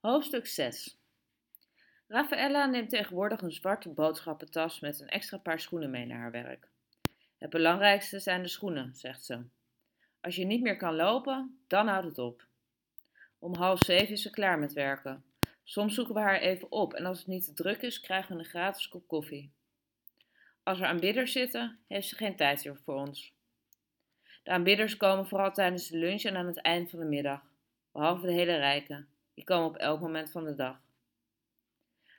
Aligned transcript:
Hoofdstuk 0.00 0.46
6 0.46 0.98
Raffaella 2.08 2.66
neemt 2.66 2.90
tegenwoordig 2.90 3.40
een 3.40 3.52
zwarte 3.52 3.88
boodschappentas 3.88 4.80
met 4.80 5.00
een 5.00 5.08
extra 5.08 5.38
paar 5.38 5.60
schoenen 5.60 5.90
mee 5.90 6.06
naar 6.06 6.18
haar 6.18 6.30
werk. 6.30 6.68
Het 7.38 7.50
belangrijkste 7.50 8.18
zijn 8.18 8.42
de 8.42 8.48
schoenen, 8.48 8.94
zegt 8.94 9.24
ze. 9.24 9.44
Als 10.20 10.36
je 10.36 10.44
niet 10.44 10.62
meer 10.62 10.76
kan 10.76 10.94
lopen, 10.94 11.60
dan 11.66 11.88
houdt 11.88 12.06
het 12.06 12.18
op. 12.18 12.46
Om 13.38 13.54
half 13.54 13.78
zeven 13.78 14.08
is 14.08 14.22
ze 14.22 14.30
klaar 14.30 14.58
met 14.58 14.72
werken. 14.72 15.24
Soms 15.64 15.94
zoeken 15.94 16.14
we 16.14 16.20
haar 16.20 16.40
even 16.40 16.72
op 16.72 16.94
en 16.94 17.06
als 17.06 17.18
het 17.18 17.26
niet 17.26 17.44
te 17.44 17.52
druk 17.52 17.82
is, 17.82 18.00
krijgen 18.00 18.32
we 18.32 18.38
een 18.38 18.48
gratis 18.48 18.88
kop 18.88 19.08
koffie. 19.08 19.52
Als 20.62 20.80
er 20.80 20.86
aanbidders 20.86 21.32
zitten, 21.32 21.78
heeft 21.88 22.08
ze 22.08 22.16
geen 22.16 22.36
tijd 22.36 22.64
meer 22.64 22.76
voor 22.76 22.94
ons. 22.94 23.32
De 24.42 24.50
aanbidders 24.50 24.96
komen 24.96 25.26
vooral 25.26 25.52
tijdens 25.52 25.88
de 25.88 25.98
lunch 25.98 26.22
en 26.22 26.36
aan 26.36 26.46
het 26.46 26.60
eind 26.60 26.90
van 26.90 26.98
de 26.98 27.04
middag, 27.04 27.42
behalve 27.92 28.26
de 28.26 28.32
hele 28.32 28.56
rijken. 28.56 29.08
Die 29.38 29.46
komen 29.46 29.68
op 29.68 29.76
elk 29.76 30.00
moment 30.00 30.30
van 30.30 30.44
de 30.44 30.54
dag. 30.54 30.80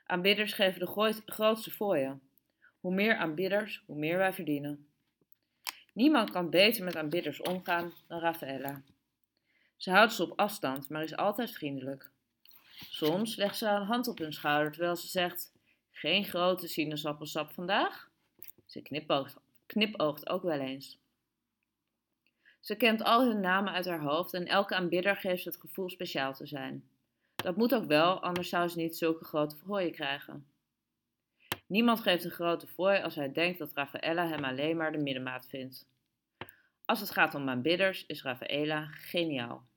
Aanbidders 0.06 0.52
geven 0.52 0.80
de 0.80 1.20
grootste 1.26 1.70
fooien. 1.70 2.22
Hoe 2.80 2.94
meer 2.94 3.16
aanbidders, 3.16 3.82
hoe 3.86 3.96
meer 3.96 4.16
wij 4.16 4.32
verdienen. 4.32 4.88
Niemand 5.92 6.30
kan 6.30 6.50
beter 6.50 6.84
met 6.84 6.96
aanbidders 6.96 7.40
omgaan 7.40 7.92
dan 8.08 8.20
Raffaella. 8.20 8.82
Ze 9.76 9.90
houdt 9.90 10.12
ze 10.12 10.22
op 10.22 10.38
afstand, 10.38 10.88
maar 10.88 11.02
is 11.02 11.16
altijd 11.16 11.50
vriendelijk. 11.50 12.10
Soms 12.74 13.36
legt 13.36 13.56
ze 13.56 13.66
haar 13.66 13.84
hand 13.84 14.08
op 14.08 14.18
hun 14.18 14.32
schouder 14.32 14.72
terwijl 14.72 14.96
ze 14.96 15.08
zegt: 15.08 15.52
Geen 15.90 16.24
grote 16.24 16.68
sinaasappelsap 16.68 17.52
vandaag? 17.52 18.10
Ze 18.66 18.82
knipoogt, 18.82 19.36
knipoogt 19.66 20.28
ook 20.28 20.42
wel 20.42 20.60
eens. 20.60 20.98
Ze 22.60 22.76
kent 22.76 23.02
al 23.02 23.26
hun 23.26 23.40
namen 23.40 23.72
uit 23.72 23.86
haar 23.86 24.02
hoofd 24.02 24.34
en 24.34 24.46
elke 24.46 24.74
aanbidder 24.74 25.16
geeft 25.16 25.42
ze 25.42 25.48
het 25.48 25.60
gevoel 25.60 25.90
speciaal 25.90 26.34
te 26.34 26.46
zijn. 26.46 26.89
Dat 27.42 27.56
moet 27.56 27.74
ook 27.74 27.84
wel, 27.84 28.22
anders 28.22 28.48
zou 28.48 28.68
ze 28.68 28.78
niet 28.78 28.96
zulke 28.96 29.24
grote 29.24 29.56
fooien 29.56 29.92
krijgen. 29.92 30.46
Niemand 31.66 32.00
geeft 32.00 32.24
een 32.24 32.30
grote 32.30 32.66
fooi 32.66 33.02
als 33.02 33.14
hij 33.14 33.32
denkt 33.32 33.58
dat 33.58 33.72
Raffaella 33.72 34.28
hem 34.28 34.44
alleen 34.44 34.76
maar 34.76 34.92
de 34.92 34.98
middenmaat 34.98 35.48
vindt. 35.48 35.88
Als 36.84 37.00
het 37.00 37.10
gaat 37.10 37.34
om 37.34 37.48
aanbidders 37.48 38.06
is 38.06 38.22
Raffaella 38.22 38.86
geniaal. 38.86 39.68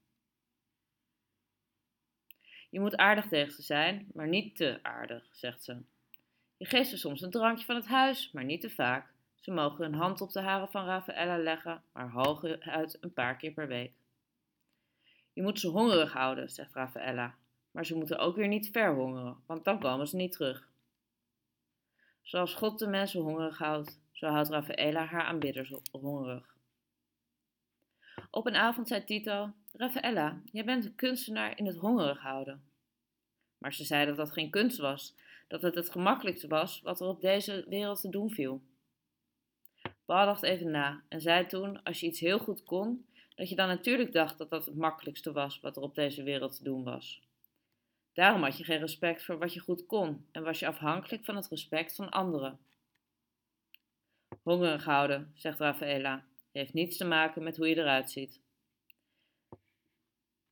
Je 2.69 2.79
moet 2.79 2.97
aardig 2.97 3.27
tegen 3.27 3.53
ze 3.53 3.61
zijn, 3.61 4.07
maar 4.13 4.27
niet 4.27 4.55
te 4.55 4.79
aardig, 4.81 5.25
zegt 5.31 5.63
ze. 5.63 5.81
Je 6.57 6.65
geeft 6.65 6.89
ze 6.89 6.97
soms 6.97 7.21
een 7.21 7.31
drankje 7.31 7.65
van 7.65 7.75
het 7.75 7.87
huis, 7.87 8.31
maar 8.31 8.43
niet 8.43 8.61
te 8.61 8.69
vaak. 8.69 9.13
Ze 9.39 9.51
mogen 9.51 9.83
hun 9.83 9.93
hand 9.93 10.21
op 10.21 10.31
de 10.31 10.41
haren 10.41 10.71
van 10.71 10.85
Raffaella 10.85 11.37
leggen, 11.37 11.83
maar 11.91 12.11
hooguit 12.11 12.97
een 13.01 13.13
paar 13.13 13.37
keer 13.37 13.51
per 13.51 13.67
week. 13.67 13.93
Je 15.33 15.41
moet 15.41 15.59
ze 15.59 15.67
hongerig 15.67 16.13
houden, 16.13 16.49
zegt 16.49 16.73
Raffaella, 16.73 17.35
maar 17.73 17.85
ze 17.85 17.95
moeten 17.95 18.19
ook 18.19 18.35
weer 18.35 18.47
niet 18.47 18.69
verhongeren, 18.71 19.37
want 19.45 19.63
dan 19.65 19.79
komen 19.79 20.07
ze 20.07 20.15
niet 20.15 20.31
terug. 20.31 20.69
Zoals 22.21 22.53
God 22.53 22.79
de 22.79 22.87
mensen 22.87 23.21
hongerig 23.21 23.57
houdt, 23.57 23.99
zo 24.11 24.27
houdt 24.27 24.49
Raffaella 24.49 25.05
haar 25.05 25.23
aanbidders 25.23 25.73
hongerig. 25.91 26.55
Op 28.29 28.45
een 28.45 28.55
avond 28.55 28.87
zei 28.87 29.03
Tito: 29.03 29.53
Raffaella, 29.71 30.41
jij 30.51 30.65
bent 30.65 30.85
een 30.85 30.95
kunstenaar 30.95 31.57
in 31.57 31.65
het 31.65 31.77
hongerig 31.77 32.19
houden. 32.19 32.63
Maar 33.57 33.73
ze 33.73 33.83
zei 33.83 34.05
dat 34.05 34.15
dat 34.15 34.31
geen 34.31 34.49
kunst 34.49 34.77
was, 34.77 35.15
dat 35.47 35.61
het 35.61 35.75
het 35.75 35.89
gemakkelijkste 35.89 36.47
was 36.47 36.81
wat 36.81 37.01
er 37.01 37.07
op 37.07 37.21
deze 37.21 37.65
wereld 37.69 38.01
te 38.01 38.09
doen 38.09 38.31
viel. 38.31 38.61
Paul 40.05 40.25
dacht 40.25 40.43
even 40.43 40.71
na 40.71 41.03
en 41.07 41.21
zei 41.21 41.45
toen: 41.45 41.83
Als 41.83 41.99
je 41.99 42.07
iets 42.07 42.19
heel 42.19 42.39
goed 42.39 42.63
kon, 42.63 43.05
dat 43.35 43.49
je 43.49 43.55
dan 43.55 43.67
natuurlijk 43.67 44.11
dacht 44.11 44.37
dat 44.37 44.49
dat 44.49 44.65
het 44.65 44.75
makkelijkste 44.75 45.31
was 45.31 45.59
wat 45.59 45.75
er 45.75 45.83
op 45.83 45.95
deze 45.95 46.23
wereld 46.23 46.57
te 46.57 46.63
doen 46.63 46.83
was. 46.83 47.21
Daarom 48.13 48.43
had 48.43 48.57
je 48.57 48.63
geen 48.63 48.79
respect 48.79 49.23
voor 49.23 49.37
wat 49.37 49.53
je 49.53 49.59
goed 49.59 49.85
kon 49.85 50.27
en 50.31 50.43
was 50.43 50.59
je 50.59 50.67
afhankelijk 50.67 51.25
van 51.25 51.35
het 51.35 51.47
respect 51.47 51.95
van 51.95 52.09
anderen. 52.09 52.59
Hongerig 54.43 54.83
houden, 54.83 55.31
zegt 55.35 55.59
Rafaela, 55.59 56.25
heeft 56.51 56.73
niets 56.73 56.97
te 56.97 57.05
maken 57.05 57.43
met 57.43 57.57
hoe 57.57 57.67
je 57.67 57.77
eruit 57.77 58.11
ziet. 58.11 58.41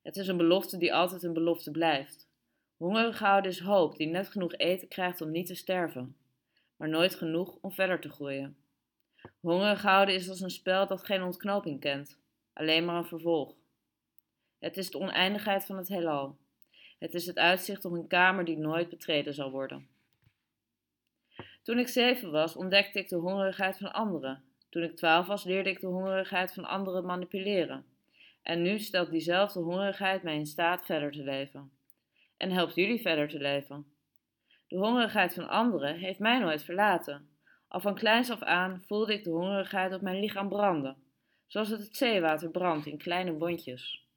Het 0.02 0.18
is 0.18 0.28
een 0.28 0.38
belofte 0.38 0.78
die 0.78 0.94
altijd 0.94 1.24
een 1.24 1.34
belofte 1.34 1.72
blijft. 1.72 2.30
Hongerig 2.78 3.20
houden 3.20 3.52
is 3.52 3.60
hoop 3.60 3.98
die 3.98 4.08
net 4.08 4.30
genoeg 4.30 4.54
eten 4.54 4.88
krijgt 4.88 5.22
om 5.22 5.32
niet 5.32 5.48
te 5.48 5.56
sterven, 5.56 6.18
maar 6.76 6.90
nooit 6.90 7.16
genoeg 7.16 7.58
om 7.62 7.72
verder 7.72 8.00
te 8.00 8.10
groeien. 8.10 8.58
Hongerig 9.40 9.82
houden 9.82 10.16
is 10.16 10.30
als 10.30 10.42
een 10.42 10.50
spel 10.50 10.88
dat 10.88 11.06
geen 11.06 11.24
ontknoping 11.24 11.80
kent, 11.80 12.20
alleen 12.54 12.86
maar 12.86 12.96
een 12.96 13.06
vervolg. 13.06 13.56
Het 14.60 14.78
is 14.78 14.92
de 14.92 15.00
oneindigheid 15.00 15.66
van 15.66 15.78
het 15.78 15.88
heelal. 15.88 16.38
Het 17.02 17.14
is 17.14 17.26
het 17.26 17.38
uitzicht 17.38 17.86
op 17.86 17.92
een 17.92 18.08
kamer 18.08 18.46
die 18.46 18.58
nooit 18.58 18.90
betreden 18.90 19.34
zal 19.34 19.52
worden. 19.52 19.88
Toen 21.64 21.80
ik 21.80 21.88
zeven 21.88 22.32
was, 22.32 22.56
ontdekte 22.56 23.00
ik 23.00 23.10
de 23.10 23.16
hongerigheid 23.16 23.78
van 23.78 23.94
anderen. 23.94 24.44
Toen 24.70 24.84
ik 24.84 24.96
twaalf 24.96 25.28
was, 25.28 25.44
leerde 25.44 25.70
ik 25.70 25.80
de 25.80 25.88
hongerigheid 25.88 26.54
van 26.54 26.66
anderen 26.66 27.06
manipuleren. 27.06 27.86
En 28.42 28.62
nu 28.62 28.80
stelt 28.80 29.10
diezelfde 29.10 29.60
hongerigheid 29.60 30.24
mij 30.24 30.36
in 30.36 30.46
staat 30.46 30.86
verder 30.86 31.12
te 31.12 31.24
leven. 31.24 31.72
En 32.38 32.52
helpt 32.52 32.76
jullie 32.76 33.02
verder 33.02 33.28
te 33.28 33.40
leven. 33.40 33.86
De 34.68 34.78
hongerigheid 34.78 35.34
van 35.34 35.50
anderen 35.50 35.96
heeft 35.96 36.20
mij 36.20 36.40
nooit 36.40 36.64
verlaten. 36.64 37.30
Al 37.68 37.80
van 37.80 37.96
kleins 37.96 38.30
af 38.30 38.42
aan 38.42 38.84
voelde 38.88 39.14
ik 39.14 39.24
de 39.24 39.30
hongerigheid 39.30 39.94
op 39.94 40.02
mijn 40.02 40.20
lichaam 40.20 40.50
branden, 40.50 40.98
zoals 41.48 41.70
het 41.70 41.80
het 41.80 41.98
zeewater 41.98 42.50
brandt 42.50 42.86
in 42.86 42.98
kleine 42.98 43.34
wondjes. 43.34 44.10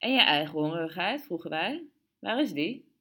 En 0.00 0.12
je 0.12 0.20
eigen 0.20 0.52
hongerigheid, 0.52 1.22
vroegen 1.22 1.50
wij. 1.50 1.84
Waar 2.18 2.40
is 2.40 2.52
die? 2.52 2.92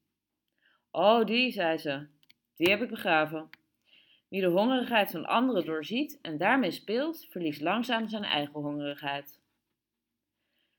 Oh, 0.92 1.26
die, 1.26 1.52
zei 1.52 1.78
ze. 1.78 2.08
Die 2.56 2.70
heb 2.70 2.82
ik 2.82 2.90
begraven. 2.90 3.50
Wie 4.28 4.42
de 4.42 4.48
hongerigheid 4.48 5.12
van 5.12 5.26
anderen 5.26 5.66
doorziet 5.66 6.20
en 6.22 6.38
daarmee 6.38 6.72
speelt, 6.72 7.28
verliest 7.30 7.62
langzaam 7.62 8.08
zijn 8.08 8.24
eigen 8.24 8.62
hongerigheid. 8.62 9.40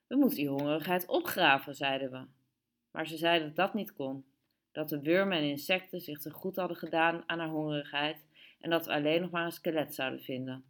We 0.07 0.17
moeten 0.17 0.37
die 0.39 0.49
hongerigheid 0.49 1.07
opgraven, 1.07 1.75
zeiden 1.75 2.11
we. 2.11 2.27
Maar 2.91 3.07
ze 3.07 3.17
zeiden 3.17 3.47
dat 3.47 3.57
dat 3.57 3.75
niet 3.75 3.93
kon. 3.93 4.25
Dat 4.73 4.89
de 4.89 5.03
wormen 5.03 5.39
en 5.39 5.45
insecten 5.45 6.01
zich 6.01 6.19
te 6.19 6.31
goed 6.31 6.57
hadden 6.57 6.77
gedaan 6.77 7.23
aan 7.27 7.39
haar 7.39 7.49
hongerigheid 7.49 8.27
en 8.61 8.71
dat 8.71 8.87
we 8.87 8.93
alleen 8.93 9.21
nog 9.21 9.31
maar 9.31 9.45
een 9.45 9.53
skelet 9.53 9.95
zouden 9.95 10.23
vinden. 10.23 10.65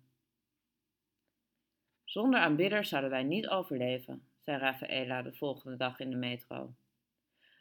Zonder 2.05 2.41
aanbidders 2.41 2.89
zouden 2.89 3.11
wij 3.11 3.23
niet 3.23 3.49
overleven, 3.49 4.30
Rafaela 4.59 5.23
de 5.23 5.33
volgende 5.33 5.77
dag 5.77 6.01
in 6.01 6.11
de 6.11 6.17
metro. 6.17 6.75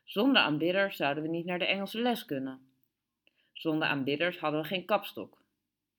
Zonder 0.05 0.41
aanbidders 0.41 0.95
zouden 0.95 1.23
we 1.23 1.29
niet 1.29 1.45
naar 1.45 1.59
de 1.59 1.65
Engelse 1.65 2.01
les 2.01 2.25
kunnen. 2.25 2.71
Zonder 3.53 3.87
aanbidders 3.87 4.39
hadden 4.39 4.61
we 4.61 4.67
geen 4.67 4.85
kapstok. 4.85 5.41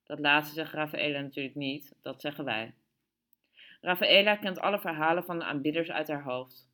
Dat 0.05 0.19
laatste 0.19 0.53
zegt 0.53 0.73
Rafaela 0.73 1.19
natuurlijk 1.19 1.55
niet, 1.55 1.95
dat 2.01 2.21
zeggen 2.21 2.45
wij. 2.45 2.73
Rafaela 3.81 4.35
kent 4.35 4.59
alle 4.59 4.79
verhalen 4.79 5.23
van 5.23 5.39
de 5.39 5.45
aanbidders 5.45 5.91
uit 5.91 6.07
haar 6.07 6.23
hoofd. 6.23 6.69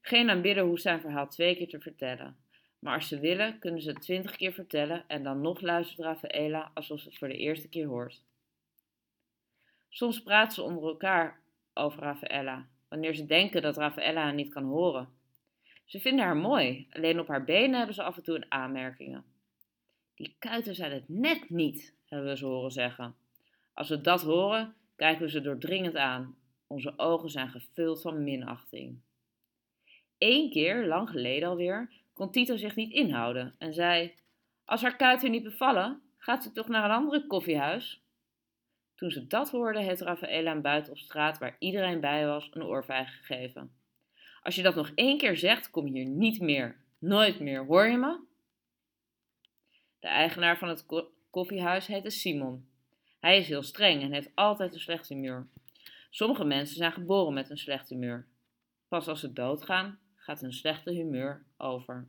Geen 0.00 0.30
aanbidder 0.30 0.64
hoeft 0.64 0.82
zijn 0.82 1.00
verhaal 1.00 1.28
twee 1.28 1.56
keer 1.56 1.68
te 1.68 1.80
vertellen. 1.80 2.36
Maar 2.78 2.94
als 2.94 3.08
ze 3.08 3.20
willen, 3.20 3.58
kunnen 3.58 3.82
ze 3.82 3.90
het 3.90 4.00
twintig 4.00 4.36
keer 4.36 4.52
vertellen 4.52 5.04
en 5.06 5.22
dan 5.22 5.40
nog 5.40 5.60
luistert 5.60 5.98
Rafaela 5.98 6.70
alsof 6.74 7.00
ze 7.00 7.08
het 7.08 7.18
voor 7.18 7.28
de 7.28 7.36
eerste 7.36 7.68
keer 7.68 7.86
hoort. 7.86 8.22
Soms 9.88 10.22
praten 10.22 10.52
ze 10.52 10.62
onder 10.62 10.84
elkaar 10.84 11.40
over 11.74 12.02
Rafaela, 12.02 12.66
wanneer 12.92 13.14
ze 13.14 13.26
denken 13.26 13.62
dat 13.62 13.76
Rafaela 13.76 14.22
haar 14.22 14.34
niet 14.34 14.52
kan 14.52 14.64
horen. 14.64 15.08
Ze 15.84 16.00
vinden 16.00 16.24
haar 16.24 16.36
mooi, 16.36 16.86
alleen 16.90 17.20
op 17.20 17.28
haar 17.28 17.44
benen 17.44 17.76
hebben 17.76 17.94
ze 17.94 18.02
af 18.02 18.16
en 18.16 18.22
toe 18.22 18.36
een 18.36 18.52
aanmerkingen. 18.52 19.24
Die 20.14 20.36
kuiten 20.38 20.74
zijn 20.74 20.92
het 20.92 21.08
net 21.08 21.50
niet, 21.50 21.94
hebben 22.06 22.28
we 22.28 22.36
ze 22.36 22.44
horen 22.46 22.70
zeggen. 22.70 23.14
Als 23.72 23.88
we 23.88 24.00
dat 24.00 24.22
horen, 24.22 24.74
kijken 24.96 25.22
we 25.22 25.30
ze 25.30 25.40
doordringend 25.40 25.96
aan. 25.96 26.36
Onze 26.66 26.98
ogen 26.98 27.30
zijn 27.30 27.48
gevuld 27.48 28.00
van 28.00 28.24
minachting. 28.24 29.00
Eén 30.18 30.50
keer, 30.50 30.86
lang 30.86 31.10
geleden 31.10 31.48
alweer, 31.48 31.90
kon 32.12 32.30
Tito 32.30 32.56
zich 32.56 32.76
niet 32.76 32.92
inhouden 32.92 33.54
en 33.58 33.74
zei: 33.74 34.14
Als 34.64 34.82
haar 34.82 34.96
kuiten 34.96 35.30
niet 35.30 35.42
bevallen, 35.42 36.02
gaat 36.18 36.42
ze 36.42 36.52
toch 36.52 36.68
naar 36.68 36.84
een 36.84 36.96
andere 36.96 37.26
koffiehuis? 37.26 38.02
Toen 38.94 39.10
ze 39.10 39.26
dat 39.26 39.50
hoorde, 39.50 39.80
heeft 39.80 40.00
Rafaela 40.00 40.52
een 40.52 40.62
buiten 40.62 40.92
op 40.92 40.98
straat, 40.98 41.38
waar 41.38 41.56
iedereen 41.58 42.00
bij 42.00 42.26
was, 42.26 42.48
een 42.52 42.64
oorvijg 42.64 43.16
gegeven. 43.16 43.72
Als 44.42 44.54
je 44.54 44.62
dat 44.62 44.74
nog 44.74 44.92
één 44.94 45.18
keer 45.18 45.36
zegt, 45.36 45.70
kom 45.70 45.86
hier 45.86 46.06
niet 46.06 46.40
meer. 46.40 46.76
Nooit 46.98 47.40
meer, 47.40 47.64
hoor 47.64 47.86
je 47.86 47.96
me? 47.96 48.20
De 50.00 50.08
eigenaar 50.08 50.58
van 50.58 50.68
het 50.68 50.86
koffiehuis 51.30 51.86
heette 51.86 52.10
Simon. 52.10 52.66
Hij 53.20 53.38
is 53.38 53.48
heel 53.48 53.62
streng 53.62 54.02
en 54.02 54.12
heeft 54.12 54.30
altijd 54.34 54.74
een 54.74 54.80
slecht 54.80 55.08
humeur. 55.08 55.48
Sommige 56.10 56.44
mensen 56.44 56.76
zijn 56.76 56.92
geboren 56.92 57.34
met 57.34 57.50
een 57.50 57.58
slecht 57.58 57.88
humeur. 57.88 58.26
Pas 58.88 59.08
als 59.08 59.20
ze 59.20 59.32
doodgaan, 59.32 59.98
gaat 60.16 60.40
hun 60.40 60.52
slechte 60.52 60.90
humeur 60.90 61.44
over. 61.56 62.08